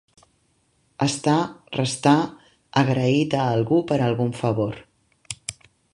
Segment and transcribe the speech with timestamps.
[1.05, 1.35] Estar,
[1.77, 2.15] restar,
[2.83, 4.81] agraït a algú per algun favor.